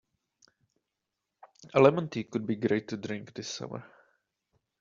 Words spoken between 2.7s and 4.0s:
to drink this summer.